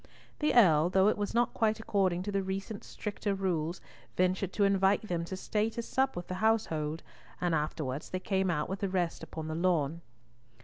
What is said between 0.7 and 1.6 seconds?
though it was not